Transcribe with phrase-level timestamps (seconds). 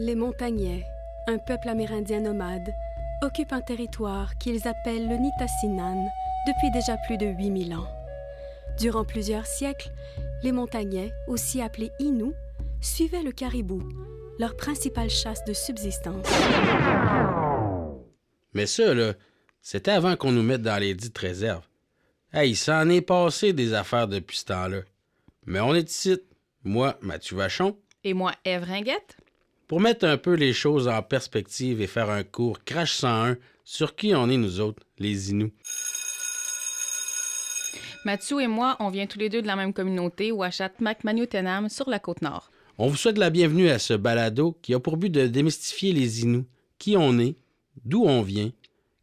[0.00, 0.84] Les Montagnais,
[1.26, 2.72] un peuple amérindien nomade,
[3.20, 6.06] occupent un territoire qu'ils appellent le Nitassinan
[6.46, 7.88] depuis déjà plus de 8000 ans.
[8.78, 9.90] Durant plusieurs siècles,
[10.44, 12.36] les Montagnais, aussi appelés Inuits,
[12.80, 13.82] suivaient le caribou,
[14.38, 16.26] leur principale chasse de subsistance.
[18.54, 19.14] Mais ça, là,
[19.62, 21.66] c'était avant qu'on nous mette dans les dites réserves.
[22.32, 24.82] Hey, il s'en est passé des affaires depuis ce temps-là.
[25.44, 26.16] Mais on est ici,
[26.62, 29.16] moi, Mathieu Vachon, Et moi, Ève Ringuette.
[29.68, 33.94] Pour mettre un peu les choses en perspective et faire un cours Crash 101 sur
[33.94, 35.52] qui on est nous autres, les Inuits?
[38.04, 41.90] Mathieu et moi, on vient tous les deux de la même communauté, Ouachat Macmaniutenam, sur
[41.90, 42.50] la côte nord.
[42.78, 46.22] On vous souhaite la bienvenue à ce balado qui a pour but de démystifier les
[46.22, 46.46] Inuits,
[46.78, 47.36] qui on est,
[47.84, 48.50] d'où on vient,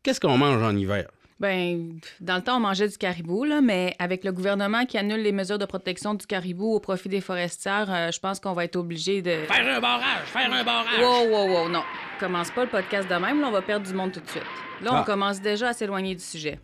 [0.02, 1.10] qu'est-ce qu'on mange en hiver.
[1.40, 5.22] Ben, dans le temps, on mangeait du caribou, là, mais avec le gouvernement qui annule
[5.22, 8.64] les mesures de protection du caribou au profit des forestières, euh, je pense qu'on va
[8.64, 9.32] être obligé de.
[9.46, 10.98] Faire un barrage, faire un barrage!
[11.02, 11.84] Wow, wow, wow, non.
[12.22, 14.44] Commence pas le podcast de même, là, on va perdre du monde tout de suite.
[14.82, 15.04] Là, on Ah.
[15.06, 16.58] commence déjà à s'éloigner du sujet.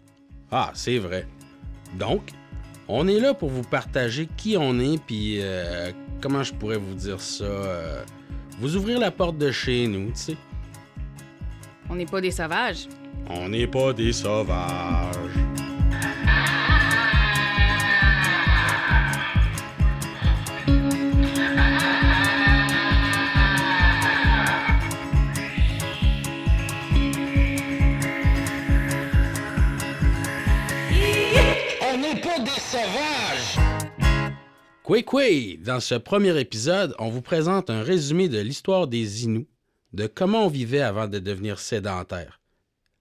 [0.50, 1.28] Ah, c'est vrai.
[1.96, 2.30] Donc,
[2.88, 5.92] on est là pour vous partager qui on est, puis euh,
[6.22, 8.04] comment je pourrais vous dire ça, euh,
[8.60, 10.38] vous ouvrir la porte de chez nous, tu sais.
[11.92, 12.88] On n'est pas des sauvages.
[13.30, 15.14] On n'est pas des sauvages.
[31.82, 33.58] On n'est pas des sauvages!
[34.84, 35.24] Quoi, quoi!
[35.60, 39.50] Dans ce premier épisode, on vous présente un résumé de l'histoire des Inuits,
[39.94, 42.40] de comment on vivait avant de devenir sédentaire.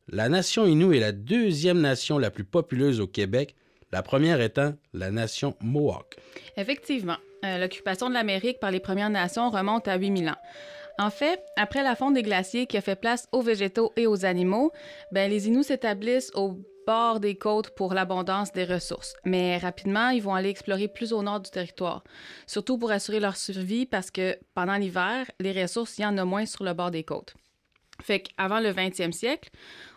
[0.09, 3.55] La nation Innu est la deuxième nation la plus populeuse au Québec,
[3.93, 6.17] la première étant la nation Mohawk.
[6.57, 10.37] Effectivement, euh, l'occupation de l'Amérique par les Premières Nations remonte à 8000 ans.
[10.99, 14.27] En fait, après la fonte des glaciers qui a fait place aux végétaux et aux
[14.27, 14.71] animaux,
[15.13, 19.15] ben, les Inuits s'établissent au bord des côtes pour l'abondance des ressources.
[19.25, 22.05] Mais rapidement, ils vont aller explorer plus au nord du territoire,
[22.47, 26.25] surtout pour assurer leur survie parce que pendant l'hiver, les ressources, il y en a
[26.25, 27.35] moins sur le bord des côtes.
[28.03, 29.51] Fait qu'avant le 20e siècle,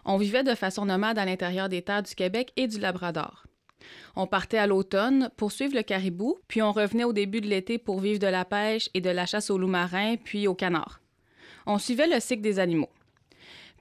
[0.06, 3.44] on vivait de façon nomade à l'intérieur des terres du Québec et du Labrador.
[4.16, 7.78] On partait à l'automne pour suivre le caribou, puis on revenait au début de l'été
[7.78, 11.00] pour vivre de la pêche et de la chasse aux loups marins, puis aux canards.
[11.66, 12.90] On suivait le cycle des animaux.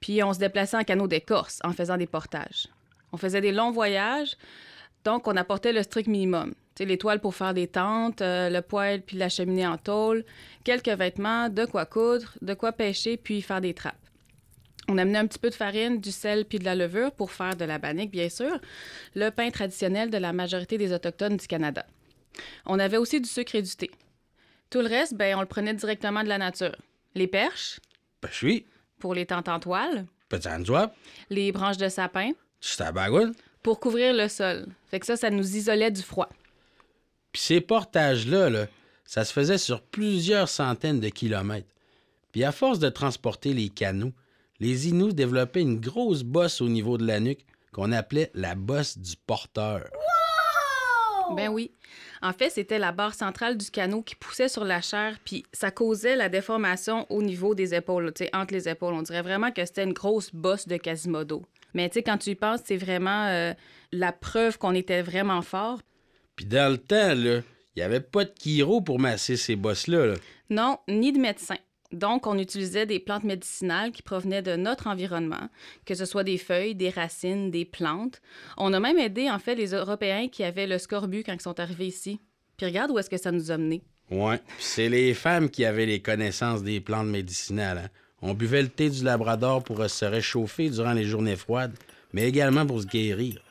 [0.00, 2.68] Puis on se déplaçait en canot d'écorce en faisant des portages.
[3.12, 4.36] On faisait des longs voyages,
[5.04, 6.54] donc on apportait le strict minimum.
[6.74, 9.76] Tu sais, les toiles pour faire des tentes, euh, le poêle puis la cheminée en
[9.76, 10.24] tôle,
[10.64, 13.96] quelques vêtements, de quoi coudre, de quoi pêcher puis faire des trappes.
[14.88, 17.56] On amenait un petit peu de farine, du sel puis de la levure pour faire
[17.56, 18.58] de la bannique, bien sûr,
[19.14, 21.86] le pain traditionnel de la majorité des Autochtones du Canada.
[22.66, 23.90] On avait aussi du sucre et du thé.
[24.70, 26.74] Tout le reste, ben, on le prenait directement de la nature.
[27.14, 27.78] Les perches,
[28.22, 28.66] Ben, je suis
[28.98, 30.06] pour les tentes en toile,
[31.28, 32.30] les branches de sapin,
[33.62, 34.66] pour couvrir le sol.
[34.90, 36.28] Fait que ça, ça nous isolait du froid.
[37.32, 38.66] Puis ces portages-là, là,
[39.04, 41.68] ça se faisait sur plusieurs centaines de kilomètres.
[42.32, 44.12] Puis à force de transporter les canaux,
[44.60, 48.98] les Inuits développaient une grosse bosse au niveau de la nuque qu'on appelait la bosse
[48.98, 49.84] du porteur.
[51.34, 51.72] Ben oui.
[52.22, 55.72] En fait, c'était la barre centrale du canot qui poussait sur la chair, puis ça
[55.72, 58.94] causait la déformation au niveau des épaules, tu sais, entre les épaules.
[58.94, 61.42] On dirait vraiment que c'était une grosse bosse de Quasimodo.
[61.74, 63.52] Mais tu sais, quand tu y penses, c'est vraiment euh,
[63.90, 65.80] la preuve qu'on était vraiment fort.
[66.36, 67.40] Puis dans le temps, là,
[67.74, 70.06] il n'y avait pas de chiro pour masser ces bosses-là.
[70.06, 70.14] là.
[70.48, 71.56] Non, ni de médecin.
[71.92, 75.48] Donc, on utilisait des plantes médicinales qui provenaient de notre environnement,
[75.84, 78.20] que ce soit des feuilles, des racines, des plantes.
[78.56, 81.60] On a même aidé, en fait, les Européens qui avaient le scorbut quand ils sont
[81.60, 82.20] arrivés ici.
[82.56, 83.82] Puis regarde où est-ce que ça nous a menés.
[84.08, 87.78] Puis c'est les femmes qui avaient les connaissances des plantes médicinales.
[87.78, 87.88] hein.
[88.20, 91.74] On buvait le thé du Labrador pour se réchauffer durant les journées froides,
[92.12, 93.42] mais également pour se guérir.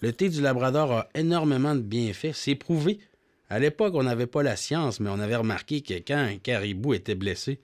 [0.00, 2.98] Le thé du Labrador a énormément de bienfaits, c'est prouvé.
[3.48, 6.94] À l'époque, on n'avait pas la science, mais on avait remarqué que quand un caribou
[6.94, 7.60] était blessé,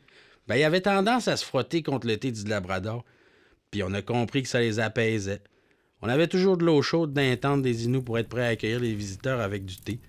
[0.47, 3.05] ben, il avait tendance à se frotter contre le thé du Labrador.
[3.71, 5.43] Puis on a compris que ça les apaisait.
[6.03, 8.49] On avait toujours de l'eau chaude dans les tentes des Inuits pour être prêt à
[8.49, 10.01] accueillir les visiteurs avec du thé.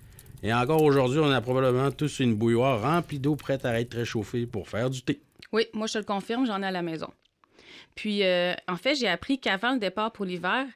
[0.42, 4.46] Et encore aujourd'hui, on a probablement tous une bouilloire remplie d'eau prête à être réchauffée
[4.46, 5.20] pour faire du thé.
[5.52, 7.08] Oui, moi, je te le confirme, j'en ai à la maison.
[7.94, 10.66] Puis, euh, en fait, j'ai appris qu'avant le départ pour l'hiver,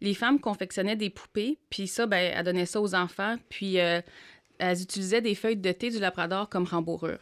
[0.00, 4.00] les femmes confectionnaient des poupées, puis ça, ben, elles donnaient ça aux enfants, puis euh,
[4.58, 7.20] elles utilisaient des feuilles de thé du Labrador comme rembourrure.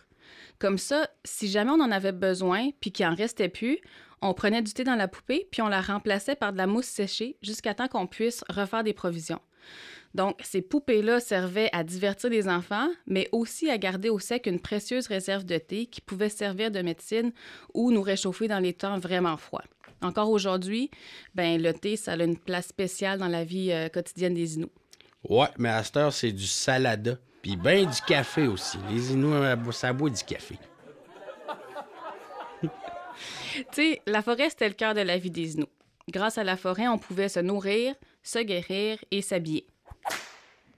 [0.58, 3.78] Comme ça, si jamais on en avait besoin, puis qu'il en restait plus,
[4.22, 6.86] on prenait du thé dans la poupée, puis on la remplaçait par de la mousse
[6.86, 9.40] séchée jusqu'à temps qu'on puisse refaire des provisions.
[10.14, 14.60] Donc, ces poupées-là servaient à divertir les enfants, mais aussi à garder au sec une
[14.60, 17.32] précieuse réserve de thé qui pouvait servir de médecine
[17.74, 19.64] ou nous réchauffer dans les temps vraiment froids.
[20.00, 20.90] Encore aujourd'hui,
[21.34, 24.70] ben, le thé, ça a une place spéciale dans la vie euh, quotidienne des Inuits.
[25.28, 27.19] Ouais, mais à cette heure, c'est du salada.
[27.43, 28.78] Puis ben du café aussi.
[28.90, 30.56] Les Inuits, ça boit du café.
[32.62, 32.70] tu
[33.73, 35.69] sais, la forêt, c'était le cœur de la vie des Inuits.
[36.08, 39.67] Grâce à la forêt, on pouvait se nourrir, se guérir et s'habiller.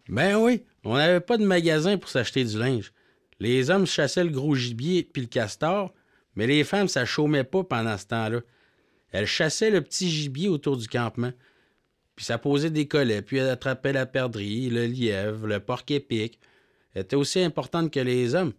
[0.09, 2.93] Ben oui, on n'avait pas de magasin pour s'acheter du linge.
[3.41, 5.93] Les hommes chassaient le gros gibier puis le castor,
[6.35, 8.41] mais les femmes, ça chômait pas pendant ce temps-là.
[9.13, 11.33] Elles chassaient le petit gibier autour du campement.
[12.19, 16.41] Puis ça posait des collets, puis elles attrapaient la perdrix, le lièvre, le porc épic.
[16.93, 18.55] Elles étaient aussi importantes que les hommes.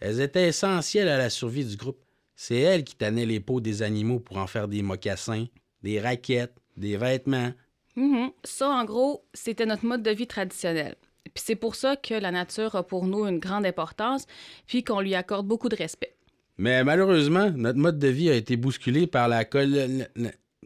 [0.00, 2.00] Elles étaient essentielles à la survie du groupe.
[2.34, 5.46] C'est elles qui tannaient les peaux des animaux pour en faire des mocassins,
[5.84, 7.52] des raquettes, des vêtements.
[7.94, 8.32] Mhm.
[8.42, 10.96] Ça, en gros, c'était notre mode de vie traditionnel.
[11.22, 14.26] Puis c'est pour ça que la nature a pour nous une grande importance,
[14.66, 16.16] puis qu'on lui accorde beaucoup de respect.
[16.58, 20.08] Mais malheureusement, notre mode de vie a été bousculé par la, col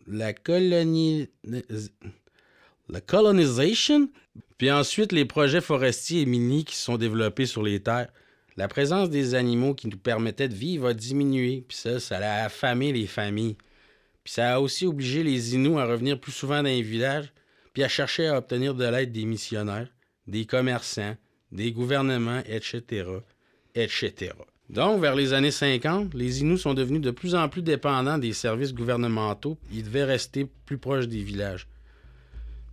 [0.06, 1.28] la colonie...
[2.92, 4.10] La colonisation,
[4.58, 8.08] puis ensuite les projets forestiers et miniers qui sont développés sur les terres.
[8.56, 12.44] La présence des animaux qui nous permettaient de vivre a diminué, puis ça, ça a
[12.46, 13.56] affamé les familles.
[14.24, 17.32] Puis ça a aussi obligé les Inuits à revenir plus souvent dans les villages,
[17.72, 19.88] puis à chercher à obtenir de l'aide des missionnaires,
[20.26, 21.16] des commerçants,
[21.52, 23.06] des gouvernements, etc.,
[23.76, 24.32] etc.
[24.68, 28.32] Donc, vers les années 50, les Inuits sont devenus de plus en plus dépendants des
[28.32, 29.58] services gouvernementaux.
[29.72, 31.68] Ils devaient rester plus proches des villages.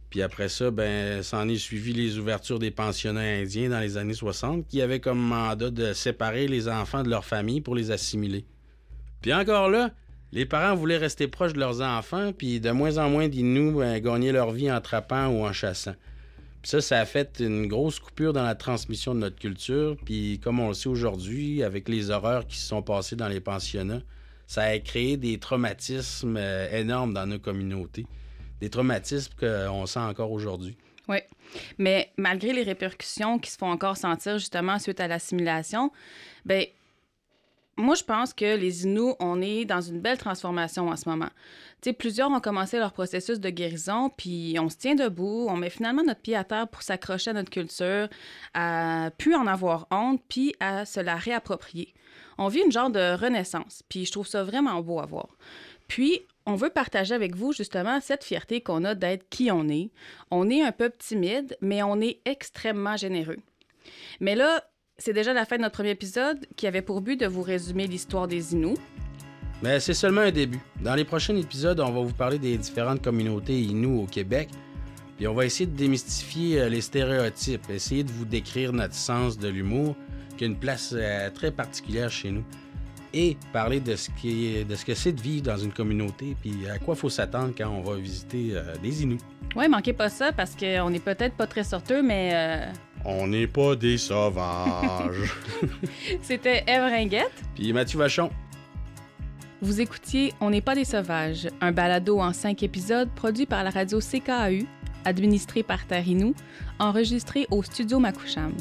[0.09, 4.13] Puis après ça, ben, s'en est suivi les ouvertures des pensionnats indiens dans les années
[4.13, 8.45] 60 qui avaient comme mandat de séparer les enfants de leur famille pour les assimiler.
[9.21, 9.91] Puis encore là,
[10.31, 13.99] les parents voulaient rester proches de leurs enfants, puis de moins en moins d'Inuits ben,
[13.99, 15.95] gagnaient leur vie en trappant ou en chassant.
[16.61, 19.95] Puis ça, ça a fait une grosse coupure dans la transmission de notre culture.
[20.05, 23.39] Puis comme on le sait aujourd'hui, avec les horreurs qui se sont passées dans les
[23.39, 24.01] pensionnats,
[24.47, 28.05] ça a créé des traumatismes euh, énormes dans nos communautés.
[28.61, 30.77] Des traumatismes qu'on sent encore aujourd'hui.
[31.07, 31.19] Oui.
[31.77, 35.91] Mais malgré les répercussions qui se font encore sentir justement suite à l'assimilation,
[36.45, 36.65] ben
[37.79, 41.29] moi, je pense que les Inuits, on est dans une belle transformation en ce moment.
[41.81, 45.55] Tu sais, plusieurs ont commencé leur processus de guérison, puis on se tient debout, on
[45.55, 48.09] met finalement notre pied à terre pour s'accrocher à notre culture,
[48.55, 51.93] à plus en avoir honte, puis à se la réapproprier.
[52.39, 55.27] On vit une genre de renaissance, puis je trouve ça vraiment beau à voir.
[55.87, 59.91] Puis, on veut partager avec vous justement cette fierté qu'on a d'être qui on est.
[60.31, 63.37] On est un peu timide, mais on est extrêmement généreux.
[64.19, 64.63] Mais là,
[64.97, 67.85] c'est déjà la fin de notre premier épisode qui avait pour but de vous résumer
[67.87, 68.79] l'histoire des Inuits.
[69.61, 70.59] Mais c'est seulement un début.
[70.81, 74.49] Dans les prochains épisodes, on va vous parler des différentes communautés Inuits au Québec.
[75.17, 79.39] Puis on va essayer de démystifier euh, les stéréotypes, essayer de vous décrire notre sens
[79.39, 79.95] de l'humour,
[80.37, 82.43] qui a une place euh, très particulière chez nous.
[83.19, 86.35] Et parler de ce, qui est, de ce que c'est de vivre dans une communauté,
[86.39, 89.17] puis à quoi il faut s'attendre quand on va visiter euh, des Inuits.
[89.55, 92.69] Oui, manquez pas ça parce qu'on n'est peut-être pas très sorteux, mais
[93.05, 95.33] on n'est pas des sauvages.
[96.21, 97.43] C'était Eve Ringuette.
[97.55, 98.29] Puis Mathieu Vachon.
[99.61, 103.71] Vous écoutiez On n'est pas des sauvages, un balado en cinq épisodes produit par la
[103.71, 104.65] radio CKAU,
[105.03, 106.35] administré par Tarinou,
[106.77, 108.53] enregistré au studio Makoucham.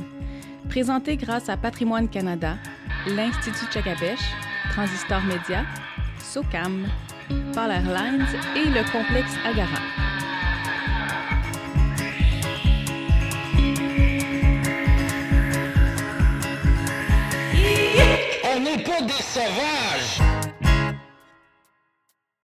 [0.71, 2.57] Présenté grâce à Patrimoine Canada,
[3.09, 4.33] l'Institut Tchakabèche,
[4.71, 5.65] Transistor Média,
[6.19, 6.87] SOCAM,
[7.53, 9.81] Polar Airlines et le complexe Agara.
[18.45, 20.36] On n'est pas des sauvages